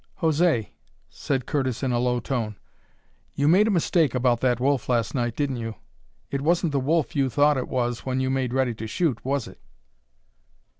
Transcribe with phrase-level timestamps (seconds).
[0.19, 0.69] "José,"
[1.09, 2.57] said Curtis in a low tone,
[3.35, 5.75] "you made a mistake about that wolf last night, didn't you?
[6.31, 9.47] It wasn't the wolf you thought it was when you made ready to shoot, was
[9.47, 9.61] it?"